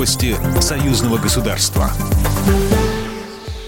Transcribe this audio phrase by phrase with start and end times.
[0.00, 1.90] Новости союзного государства.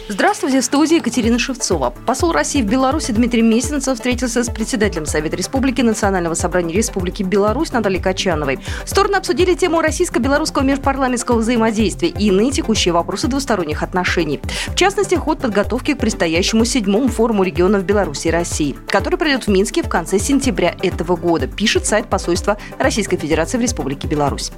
[0.09, 1.93] Здравствуйте, в студии Екатерина Шевцова.
[2.07, 7.71] Посол России в Беларуси Дмитрий Месенцев встретился с председателем Совета Республики Национального собрания Республики Беларусь
[7.73, 8.61] Натальей Качановой.
[8.87, 14.41] Стороны обсудили тему российско-белорусского межпарламентского взаимодействия и иные текущие вопросы двусторонних отношений.
[14.69, 19.49] В частности, ход подготовки к предстоящему седьмому форуму регионов Беларуси и России, который пройдет в
[19.49, 24.51] Минске в конце сентября этого года, пишет сайт посольства Российской Федерации в Республике Беларусь.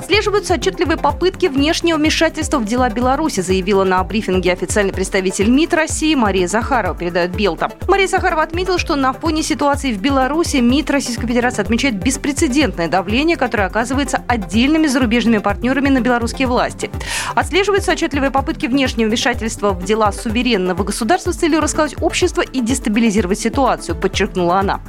[0.00, 6.14] Отслеживаются отчетливые попытки внешнего вмешательства в дела Беларуси, заявила на брифинге официальный представитель МИД России
[6.14, 7.70] Мария Захарова, передает Белта.
[7.86, 13.36] Мария Захарова отметила, что на фоне ситуации в Беларуси МИД Российской Федерации отмечает беспрецедентное давление,
[13.36, 16.90] которое оказывается отдельными зарубежными партнерами на белорусские власти.
[17.34, 23.38] Отслеживаются отчетливые попытки внешнего вмешательства в дела суверенного государства с целью расколоть общество и дестабилизировать
[23.38, 24.80] ситуацию, подчеркнула она.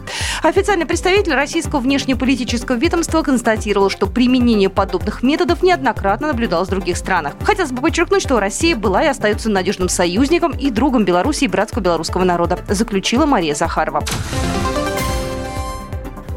[0.42, 6.97] Официальный представитель российского внешнеполитического ведомства констатировал, что применение под подобных методов неоднократно наблюдалось в других
[6.97, 7.33] странах.
[7.44, 11.81] Хотелось бы подчеркнуть, что Россия была и остается надежным союзником и другом Беларуси и братского
[11.81, 14.03] белорусского народа, заключила Мария Захарова.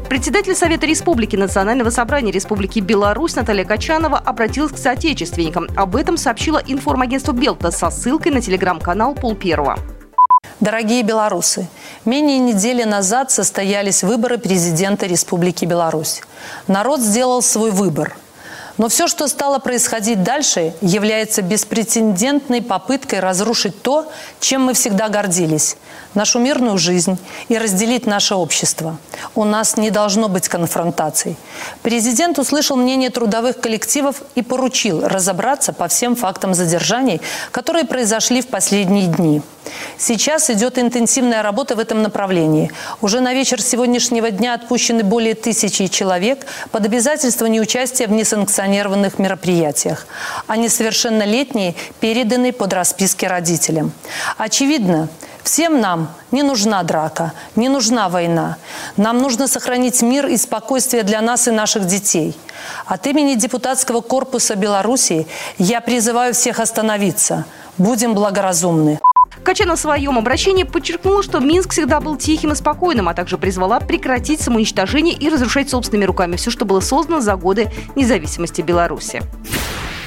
[0.09, 5.67] Председатель Совета Республики Национального собрания Республики Беларусь Наталья Качанова обратилась к соотечественникам.
[5.75, 9.77] Об этом сообщила информагентство Белта со ссылкой на телеграм-канал Пол Первого.
[10.59, 11.67] Дорогие белорусы,
[12.05, 16.21] менее недели назад состоялись выборы президента Республики Беларусь.
[16.67, 18.15] Народ сделал свой выбор–
[18.77, 25.77] но все, что стало происходить дальше, является беспрецедентной попыткой разрушить то, чем мы всегда гордились–
[26.15, 27.17] нашу мирную жизнь
[27.49, 28.97] и разделить наше общество.
[29.35, 31.35] У нас не должно быть конфронтаций.
[31.83, 38.47] Президент услышал мнение трудовых коллективов и поручил разобраться по всем фактам задержаний, которые произошли в
[38.47, 39.41] последние дни.
[39.97, 42.71] Сейчас идет интенсивная работа в этом направлении.
[43.01, 50.07] Уже на вечер сегодняшнего дня отпущены более тысячи человек под обязательство неучастия в несанкционированных мероприятиях.
[50.47, 53.91] А несовершеннолетние переданы под расписки родителям.
[54.37, 55.09] Очевидно,
[55.45, 58.57] Всем нам не нужна драка, не нужна война.
[58.97, 62.35] Нам нужно сохранить мир и спокойствие для нас и наших детей.
[62.87, 65.27] От имени депутатского корпуса Белоруссии
[65.59, 67.45] я призываю всех остановиться.
[67.77, 68.99] Будем благоразумны.
[69.45, 73.79] Качана в своем обращении подчеркнула, что Минск всегда был тихим и спокойным, а также призвала
[73.79, 79.21] прекратить самоуничтожение и разрушать собственными руками все, что было создано за годы независимости Беларуси.